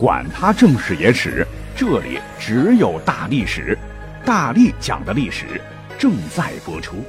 [0.00, 3.76] 管他正史野史，这里只有大历史，
[4.24, 5.60] 大力讲的历史
[5.98, 7.04] 正在播出。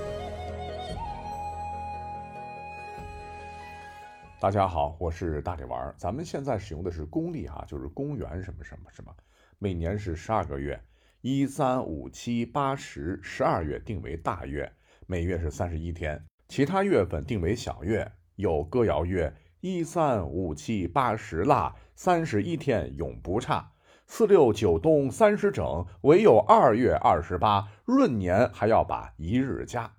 [4.42, 5.96] 大家好，我是大力丸儿。
[5.98, 9.16] 咱们现在使用的是公历哈，就是公元什么什么什么，
[9.58, 10.78] 每年是十二个月，
[11.22, 14.70] 一三五七八十，十二月定为大月，
[15.08, 19.34] 每月是三十一天，其他月份定为小月，有歌谣月。
[19.62, 23.74] 一三五七八十腊，三十一天永不差。
[24.08, 29.94] 四六九冬三十整，唯有二月二十八闰年还要把一日加。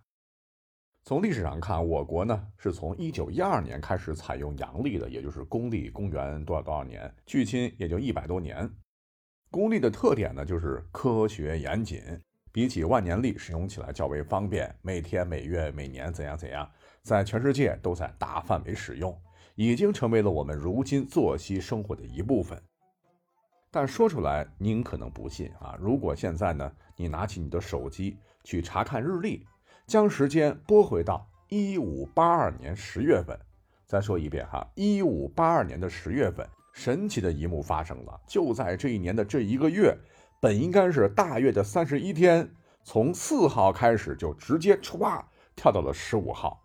[1.04, 8.68] 从历史上看，我国呢是从一九一二年开始采用阳历的，也就是公历，公元多少多少年，距今也就一百多年。
[9.48, 12.02] 公历的特点呢就是科学严谨，
[12.50, 16.68] 比起万年历使用起来较为方便，每天、每月、每年怎样怎样，
[17.04, 19.16] 在全世界都在大范围使用。
[19.54, 22.60] 已经成为了我们如今作息生活的一部分，
[23.70, 25.76] 但说出来您可能不信啊！
[25.78, 29.46] 如果现在呢，你拿起你的手机去查看日历，
[29.86, 33.38] 将时间拨回到一五八二年十月份，
[33.86, 39.94] 再说一遍哈，一五八二年的十月份，神奇的一幕发生了，就在这一年的这一个月，
[40.40, 42.50] 本应该是大月的三十一天，
[42.82, 45.22] 从四号开始就直接歘
[45.54, 46.58] 跳到了十五号。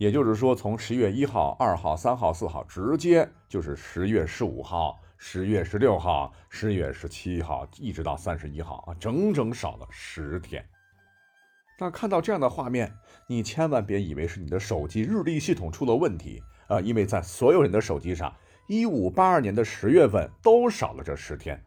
[0.00, 10.66] 也就是说，从十月一号、二号、三号、四号，直接就是十月十五号、十月十六号、十月十七号，一直到三十一号啊，整整少了十天。
[11.78, 12.90] 那看到这样的画面，
[13.26, 18.34] 你千万别以为是你的手机日历系统出了问题啊，因为在所有人的手机上，
[18.68, 21.62] 一五八二年的十月份都少了这十天。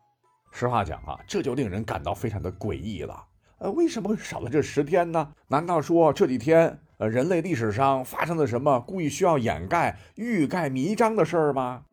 [0.52, 3.24] 实话讲啊，这就令人感到非常的诡异了。
[3.60, 5.32] 呃，为什么会少了这十天呢？
[5.48, 6.80] 难道说这几天？
[7.10, 11.84] 人类历史上发生了什么故意需要掩盖、欲盖弥彰的事儿吗？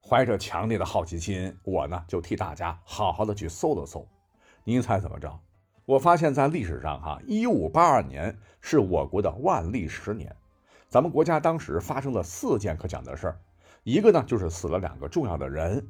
[0.00, 4.06] 怀着强烈的好奇心，我呢就替大家好好的去搜了搜。
[4.64, 5.40] 您猜怎么着？
[5.84, 10.34] 我发现，在历史上，哈，一五八二年是我国的万历十年。
[10.88, 13.40] 咱们国家当时发生了四件可讲的事儿，
[13.82, 15.88] 一个呢就是死了两个重要的人，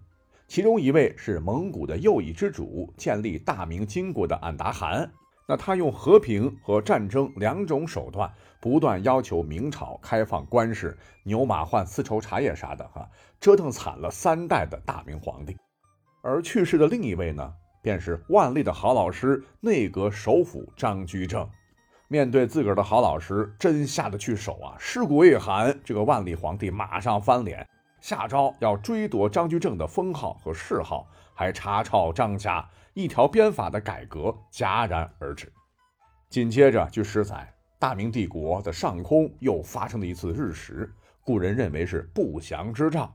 [0.49, 5.11] 其中一位是蒙古的右翼之主，建立大明金国的俺答汗。
[5.49, 13.09] 那他用和平和战争两种手段，不断要求明朝开放官市、牛马换丝绸茶叶啥的，哈，
[13.41, 15.57] 折腾惨了三代的大明皇帝。
[16.21, 21.49] 而去世的另一位呢，便是万历的好老师、内阁首辅张居正。
[22.09, 24.75] 面对自个儿的好老师，真下得去手啊！
[24.79, 27.65] 尸骨未寒，这个万历皇帝马上翻脸，
[28.01, 32.69] 下诏要追夺张居正的封号和谥号，还查抄张家。
[32.97, 35.53] 一条鞭法的改革戛然而止。
[36.31, 37.47] 紧接着，据史载，
[37.79, 40.91] 大明帝国的上空又发生了一次日食，
[41.21, 43.15] 故人认为是不祥之兆。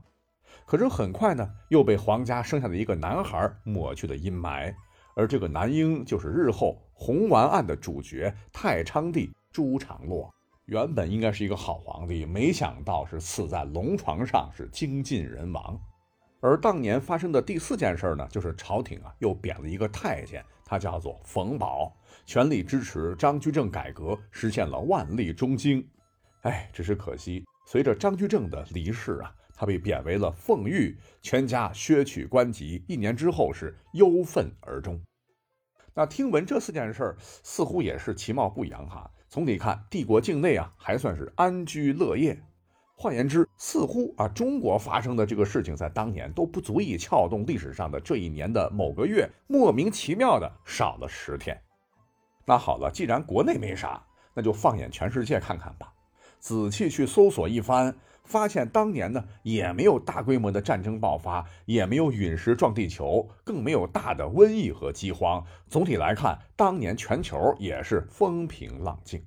[0.64, 4.72] 可是很快呢，又被皇家生下的一个男孩抹去了阴霾。
[5.16, 10.32] 而这个男婴就是日后红丸案的主角太昌帝朱常洛。
[10.66, 15.76] 原本应该是一个好皇帝，没想到是死在龙床上，是精尽人亡。
[16.42, 25.88] 而当年发生的第四件事呢，就是朝廷啊又贬了一个太监，他叫做冯保，全力支持张居正改革，实现了万历中兴。
[26.40, 35.00] 哎，只是可惜，随着张居正的离世啊，他被贬为了奉御，全家削取官籍，一年之后是忧愤而终。
[35.94, 39.08] 那听闻这四件事，似乎也是其貌不扬哈。
[39.28, 42.42] 总体看，帝国境内啊还算是安居乐业。
[43.02, 51.60] 换言之，似乎啊，中国发生的这个事情，在当年都不足以撬动历史上的这一年的某个月，莫名其妙的少了十天。
[52.46, 54.00] 那好了，既然国内没啥，
[54.32, 55.92] 那就放眼全世界看看吧。
[56.38, 57.92] 仔细去搜索一番，
[58.22, 65.44] 发现当年呢，也没有大规模的战争爆发，也没有陨石撞地球，更没有大的瘟疫和饥荒。
[65.66, 69.26] 总体来看，当年全球也是风平浪静。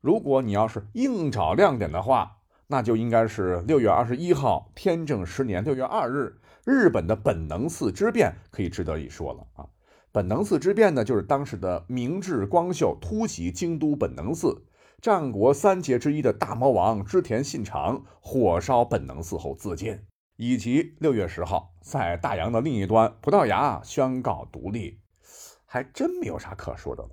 [0.00, 2.36] 如果你要是硬找亮点的话，
[2.72, 9.68] 那就应该是六月二十一号，天正十年六月二日，日本的本能寺之变可以值得一说了啊。
[10.12, 14.62] 本能寺之变呢，就是当时的明治光秀突袭京都本能寺，
[15.02, 19.98] 战国三杰之一的大魔王织田信长火烧本能寺后自尽，
[20.36, 25.00] 以及六月十号在大洋的另一端，葡萄牙宣告独立，
[25.66, 27.10] 还真没有啥可说的了。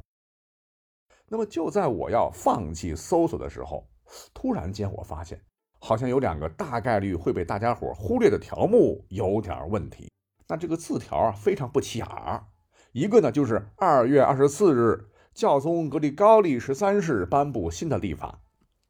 [1.28, 3.88] 那么就在我要放弃搜索的时候。
[4.34, 5.42] 突然间，我发现
[5.80, 10.10] 好像有两个大概率会被大家伙忽略的条目有点问题。
[10.48, 12.46] 那这个字条啊，非常不起眼儿。
[12.94, 18.40] 一个呢，就是二月二十四日，教宗格里高利十三世颁布新的历法；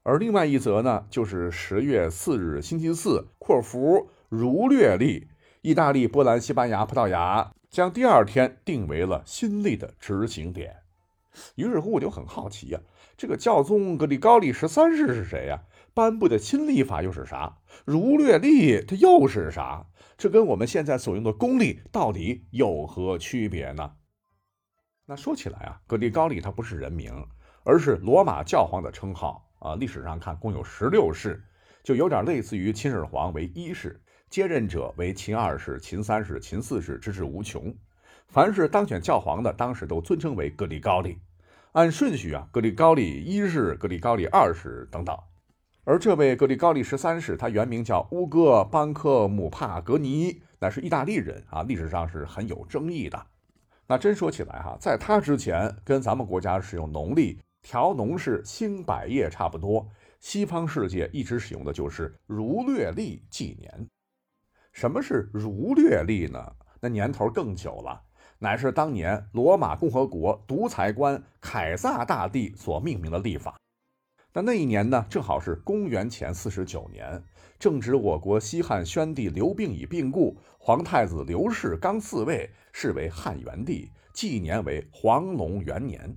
[0.04, 5.28] 而另外一则呢，就是十月四日星期四（括弧儒略历），
[5.62, 10.78] 意大利、波兰、西班牙、葡萄牙将第二天定为了新历的执行点。
[11.56, 12.80] 于是乎，我就很好奇呀，
[13.18, 15.64] 这个教宗格里高利十三世是谁呀？
[15.96, 17.58] 颁布的新历法又是啥？
[17.84, 19.88] 儒略历它又是啥？
[20.16, 23.94] 这跟我们现在所用的公历到底有何区别呢？
[25.08, 27.26] 那说起来啊，格里高利他不是人名，
[27.64, 29.74] 而是罗马教皇的称号啊。
[29.74, 31.44] 历史上看，共有十六世，
[31.84, 34.00] 就有点类似于秦始皇为一世，
[34.30, 37.76] 接任者为秦二世、秦三世、秦四世，直至无穷。
[38.28, 41.18] 凡是当选教皇的，当时都尊称为格里高利。
[41.78, 45.16] 按顺序啊，格里高利一世、格里高利二世等等。
[45.84, 53.28] 而这位格里高利十三世，他原名叫乌戈班克姆帕格尼，乃是意大利人啊，历史上是很有争议的。
[53.86, 59.88] 那真说起来哈，在他之前，跟咱们国家使用农历调农是兴百业差不多。
[60.20, 63.88] 西方世界一直使用的就是儒略历纪年。
[64.72, 66.44] 什么是儒略历呢？
[66.82, 68.02] 那年头更久了，
[68.40, 73.58] 乃是当年罗马共和国独裁官凯撒大帝所命名的历法。
[74.34, 77.24] 那那一年呢，正好是公元前四十九年，
[77.58, 86.16] 正值我国西汉宣帝刘病已病故，皇太子刘氏刚嗣位，是为汉元帝，纪年为黄龙元年。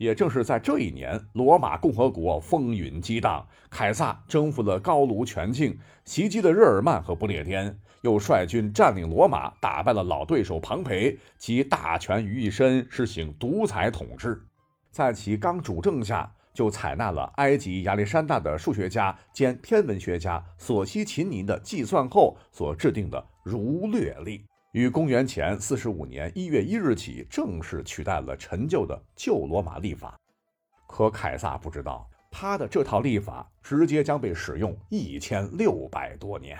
[0.00, 14.42] 也正是在这一年，罗马共和国风云激荡，凯撒征服了高卢全境，袭击了日耳曼和不列颠，又率军占领罗马，打败了老对手庞培，集大权于一身，实行独裁统治。
[14.90, 16.32] 在其刚主政下。
[16.52, 30.16] 就采纳了埃及亚历山大的数学家兼天文学家索西秦尼的计算后所制定的儒略历，于公元前四十五年一月一日起正式取代了陈旧的旧罗马历法。
[30.86, 36.56] 可凯撒不知道，他的这套历法直接将被使用一千六百多年。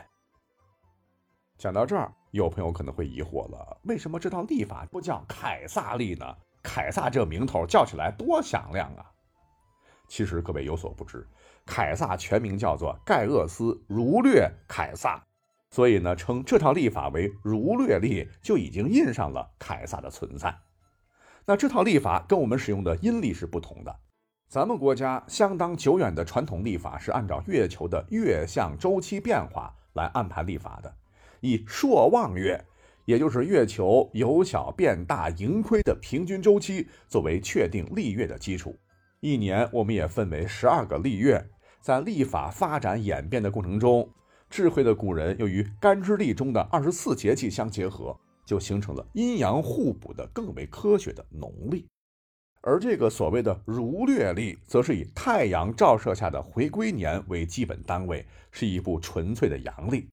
[1.57, 6.27] 讲到这儿，有朋友可能会疑惑了：为什么这套历法不叫凯撒历呢？
[6.65, 9.07] 凯撒这名头叫起来多响亮啊！
[10.09, 11.25] 其实各位有所不知，
[11.65, 15.25] 凯撒全名叫做盖厄斯·儒略凯撒，
[15.71, 20.55] 所以呢，称这套历法为儒略历，就已经印上了凯撒的存在。
[21.47, 23.97] 那这套历法跟我们使用的阴历是不同的。
[24.49, 30.93] 咱们国家相当久远的传统历法是按照月球的月相周期变化来安排历法的，
[31.41, 32.65] 以朔望月，
[33.05, 38.77] 也就是月球由小变大盈亏的平均周期作为确定历月的基础。
[39.21, 41.49] 一年，我们也分为十二个历月。
[41.81, 44.07] 在历法发展演变的过程中，
[44.51, 48.15] 智慧的古人又与干支历中的二十四节气相结合，
[48.45, 51.87] 就形成了阴阳互补的更为科学的农历。
[52.61, 60.09] 而这个所谓的儒略历，则是以太阳照射下的回归年为基本单位，是一部纯粹的阳历。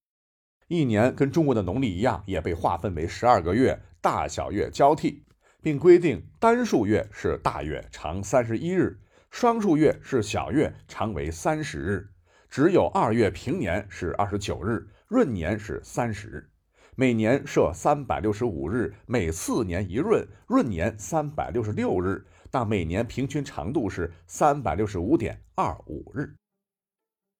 [0.67, 5.23] 一年跟中国的农历一样，也被划分为十二个月，大小月交替。
[5.59, 8.95] 并规定单数月是大月，长三十一日；
[9.31, 12.07] 双数月是小月，长为三十日。
[12.49, 16.49] 只有二月平年是二十九日，闰年是三十日。
[16.95, 26.33] 每年设三百六十五日，每四年一闰，闰年三百六十六日，那每年平均长度是三百六十五点二五日。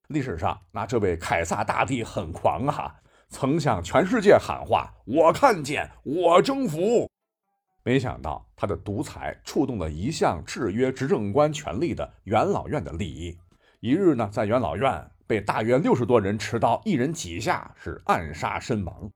[0.09, 2.95] 历史上，那这位凯撒大帝很狂啊，
[3.29, 7.09] 曾向全世界喊话：“我看见，我征服。”
[7.81, 13.37] 没想到他的独裁触动了一向制约执政官权力的元老院的利益。
[13.79, 19.11] 一日呢，在元老院被大约六十多人持刀一人几下，是暗杀身亡。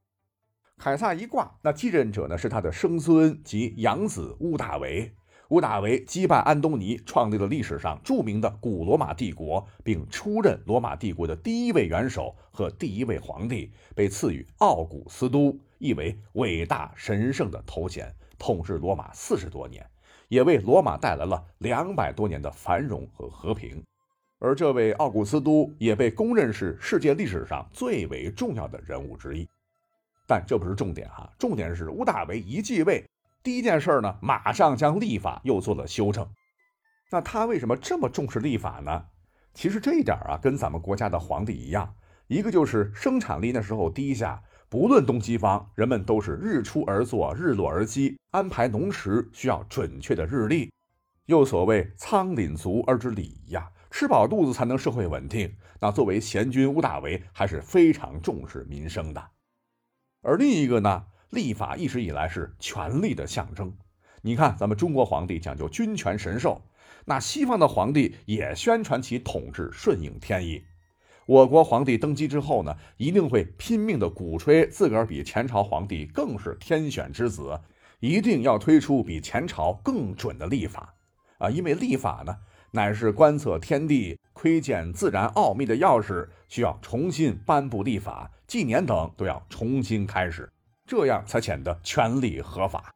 [0.77, 5.11] 凯撒一挂，那继任者呢是他的生孙及养子乌大维。
[5.49, 18.13] 乌大维击败安东尼，创立了历史上著名的古罗马帝国，并出任罗马帝国的第一位元首和第一位皇帝，被赐予奥古斯都，意为伟大神圣的头衔。
[18.37, 19.83] 统治罗马四十多年，
[20.27, 23.83] 也为罗马带来了两百多年的繁荣和和平。
[24.41, 29.48] 而这位奥古斯都也被公认是世界历史上最为重要的人物之一。
[30.27, 33.07] 但这不是重点哈，重点是屋大维一继位，
[33.43, 36.27] 第一件事呢，马上将历法又做了修正。
[37.12, 39.05] 那他为什么这么重视历法呢？
[39.53, 41.93] 其实这一点啊，跟咱们国家的皇帝一样，
[42.27, 44.41] 一个就是生产力那时候低下。
[44.69, 48.17] 不论东西方，人们都是日出而作，日落而息。
[48.31, 50.71] 安排农时需要准确的日历。
[51.25, 55.53] 又所谓仓廪足而知礼仪呀，吃饱肚子才能社会稳定。
[55.79, 59.24] 那作为贤君屋大维还是非常重视民生的。
[60.21, 63.75] 而另一个呢，历法一直以来是权力的象征。
[64.21, 66.62] 你看，咱们中国皇帝讲究君权神授，
[67.05, 70.63] 那西方的皇帝也宣传其统治顺应天意。
[71.25, 77.60] 我国皇帝登基之后呢，一定会拼命的鼓吹自个儿比前朝皇帝更是天选之子，
[78.00, 80.93] 一定要推出比前朝更准的历法
[81.39, 81.50] 啊！
[81.50, 82.38] 因为历法呢，
[82.71, 90.51] 乃是观测天地、窥见自然奥秘的钥匙，需要重新颁布历法、纪年等都要重新开始，
[90.85, 92.93] 这样才显得权力合法。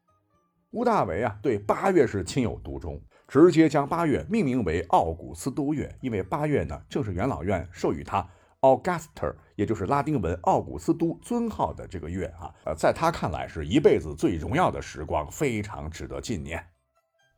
[0.72, 3.02] 吴大维啊，对八月是情有独钟。
[3.28, 8.24] 直接将八月命名为奥古斯都月，因为八月呢正是元老院授予他
[8.62, 12.54] Augusta，也就是拉丁文奥古斯都尊号的这个月啊。
[12.66, 16.64] 呃，在他看来是一辈子最荣耀的时光，非常值得纪念。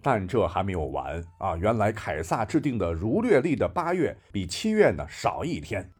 [0.07, 1.57] 但这还没有完啊！
[1.57, 5.91] 原来凯撒制定的儒略历的八月比七月呢少一天，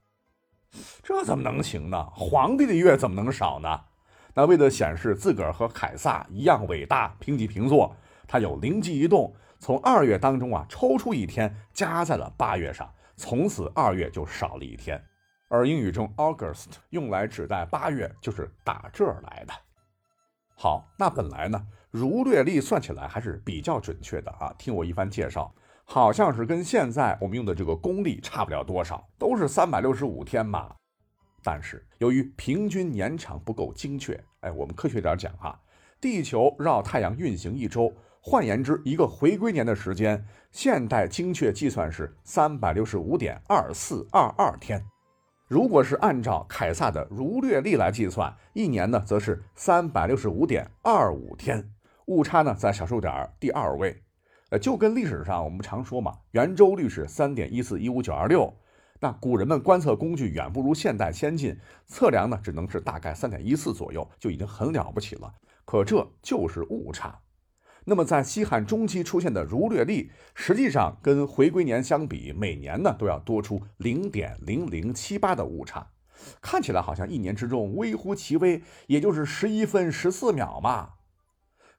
[1.03, 2.05] 这怎么能行呢？
[2.15, 3.81] 皇帝的月怎么能少呢？
[4.33, 7.93] 那为了显示自个儿和凯撒一样伟大，平起平坐，
[8.25, 9.35] 他有灵机一动。
[9.59, 15.03] 从二月当中啊抽出一天加在了八月上，从此二月就少了一天。
[15.49, 19.53] 而英语中 August 用来指代八月，就是打这儿来的。
[20.55, 21.61] 好，那本来呢
[21.97, 24.53] 儒略历算起来还是比较准确的啊。
[24.57, 25.51] 听我一番介绍，
[25.83, 30.75] 好像是跟现在我们用的这个公历差不了多少，都是三百六十五天嘛。
[31.43, 35.59] 但是由于平均年长不够精确，哎，我们科学点讲哈，
[35.99, 37.91] 地球绕太阳运行一周。
[38.19, 44.83] 换言之，一个回归年的时间，现代精确计算是三百六十五点二四二二天。
[45.47, 51.71] 如果是按照凯撒的儒略历来计算，一年呢，则是三百六十五点二五天，
[52.07, 54.03] 误差呢在小数点第二位。
[54.49, 58.53] 呃，就跟历史上我们常说嘛，圆周率是三点一四一五九二六。
[58.99, 65.33] 那古人们观测工具远不如现代先进，测量呢只能是大概三点一四左右，就已经很了不起了。
[65.65, 67.19] 可这就是误差。
[67.83, 75.91] 那么，在西汉中期出现的儒略历，实际上跟回归年相比，每年呢都要多出零点零零七八的误差，
[76.41, 80.93] 看起来好像一年之中微乎其微，也就是十一分十四秒嘛。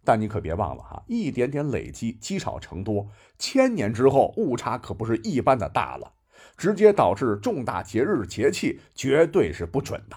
[0.09, 6.15] 但你可别忘了哈，一点点累积积少成多，千年之后误差可不是一般的大了，
[6.57, 10.17] 直接导致重大节日节气绝对是不准的。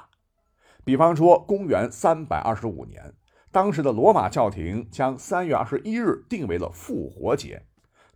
[0.86, 3.14] 比方说，公元三百二十五年。
[3.52, 7.66] 当时的罗马教廷将三月二十一日定为了复活节，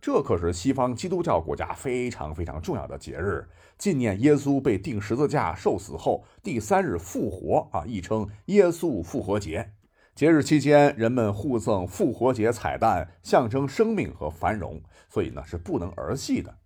[0.00, 9.72] 这可是西方基督教国家非常非常重要的节日，纪念耶稣被钉十字架受死后第三日复活啊，亦称耶稣复活节。
[10.16, 14.80] 节日期间，人们互赠复活节彩蛋，象征生命和繁荣，
[15.10, 16.56] 所以呢是不能儿戏的。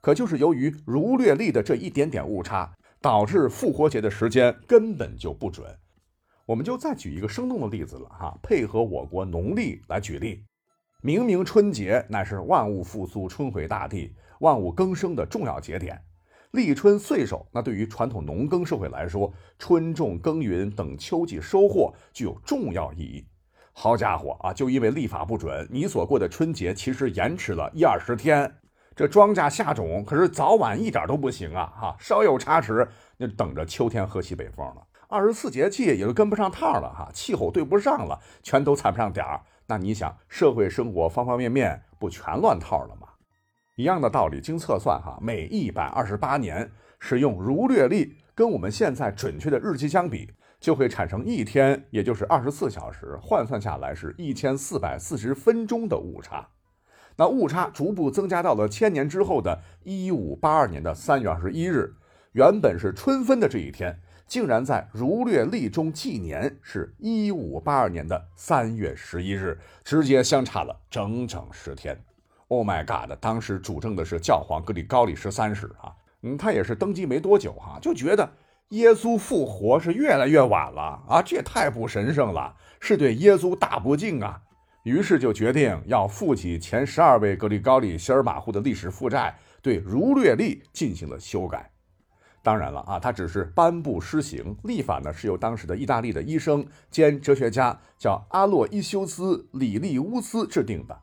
[0.00, 5.66] 可就是由于儒略历的这一点点误差，导致复活节的时间根本就不准。
[6.44, 10.44] 我们就再举一个生动的例子了哈，配合我国农历来举例。
[11.02, 16.00] 明明春节乃是万物复苏、春回大地、万物更生的重要节点，
[16.56, 23.26] 立春岁首，那对于传统农耕社会来说，春种耕耘等秋季收获具有重要意义。
[23.74, 28.50] 好家伙啊，就因为历法不准，你所过的春节其实延迟了一二十天，
[28.96, 31.70] 这庄稼下种可是早晚一点都不行啊！
[31.78, 34.82] 哈，稍有差池，那等着秋天喝西北风了。
[35.08, 39.42] 二十四节气也就跟不上趟了哈，气候对不上了，全都踩不上点儿。
[39.66, 43.05] 那你想，社会生活方方面面不全乱套了吗？
[43.76, 56.48] 一样的道理，经测算哈，每一百二十八年使用儒略历，跟我们现在准确的日期相比，就会产生一天，也就是二十四小时，换算下来是一千四百四十分钟的误差。
[57.16, 61.94] 那误差逐步增加到了千年之后的一五八二年的三月二十一日，
[62.32, 64.00] 原本是春分的这一天。
[64.26, 72.02] 竟然在儒略历中纪年是一五八二年的三月十一日，直接相差了整整十天。
[72.48, 73.12] Oh my god！
[73.20, 78.30] 当时主政的是教皇格里高利十三世啊，嗯，他也是登基没多久哈，就觉得
[78.68, 84.40] 耶稣复活是越来越晚了啊，这也太不神圣了，是对耶稣大不敬啊。
[84.84, 91.68] 于是就决定要负起前十二位格里高利希尔马户的历史负债，对儒略历进行了修改。
[92.44, 100.96] 当然了啊，他只是颁布施行，立法呢是由当时的意大利的医生兼哲学家叫阿洛伊修斯·里利乌斯制定的。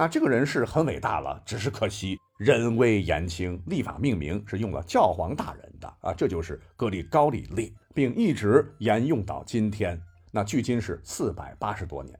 [0.00, 10.00] 那这个人是很伟大了，只是可惜人微言轻，立法命名是用了教皇大人的啊，这就是格里高里历，并一直沿用到今天。
[10.30, 12.18] 那距今是四百八十多年。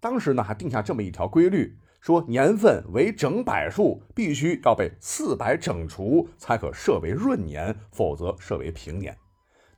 [0.00, 1.76] 当时呢还定下这么一条规律。
[2.00, 9.14] 说年份为整百数，必须要被四百整除才可设为闰年，否则设为平年。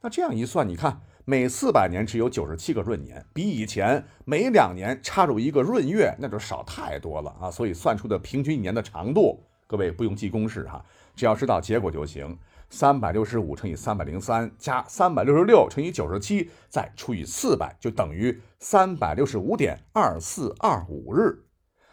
[0.00, 7.50] 那这样一算，你看每四百年只有九十七个闰年，比以前每两年插入一个闰月，那就少太多了啊！
[7.50, 10.84] 所以算出的平均一年的长度，各位不用记公式哈，
[11.16, 12.36] 只要知道结果就行。
[12.68, 21.44] 三百六十五乘以三百零三加三百六十六乘以九十七，再除以四百，就等于三百六十五点二四二五日。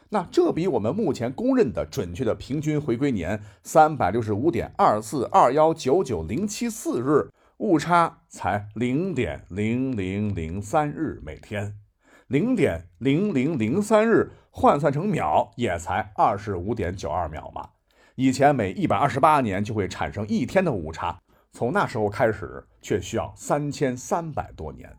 [0.09, 7.29] 那这比我们目前公认的准确的平均回归年三百六十五点二四二幺九九零七四日，
[7.61, 11.77] 误差才零点零零零三日每天，
[12.25, 17.69] 零点零零零三日换算成秒也才二十五点九二秒嘛。
[18.15, 24.91] 以前每一百二十八年就会产生一天的误差，从那时候开始却需要三千三百多年。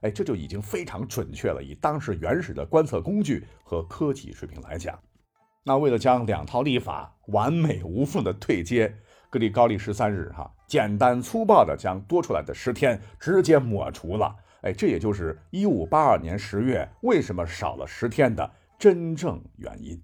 [0.00, 1.62] 哎，这就已经非常准确了。
[1.62, 4.98] 以当时原始的观测工具和科技水平来讲，
[5.62, 8.92] 那为了将两套历法完美无缝的对接，
[9.30, 14.34] 格里高利十三日哈，简单粗暴的将多出来的十天直接抹除了。
[14.62, 20.00] 哎，这也就是一五八二年十月为什么少了十天的真正原因。